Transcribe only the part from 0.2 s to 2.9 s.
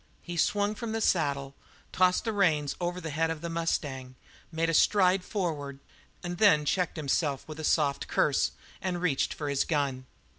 He swung from the saddle, tossed the reins